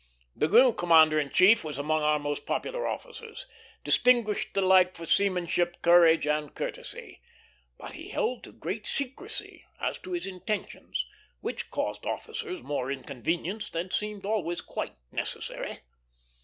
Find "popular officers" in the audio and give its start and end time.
2.47-3.45